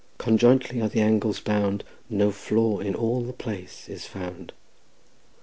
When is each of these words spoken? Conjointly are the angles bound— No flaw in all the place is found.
Conjointly 0.17 0.81
are 0.81 0.87
the 0.89 0.99
angles 1.01 1.39
bound— 1.39 1.83
No 2.09 2.31
flaw 2.31 2.79
in 2.79 2.95
all 2.95 3.21
the 3.21 3.31
place 3.33 3.87
is 3.87 4.07
found. 4.07 4.51